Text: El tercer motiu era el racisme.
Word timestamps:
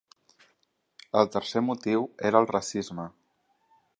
El 1.21 1.29
tercer 1.35 1.63
motiu 1.67 2.07
era 2.31 2.43
el 2.45 2.51
racisme. 2.55 3.09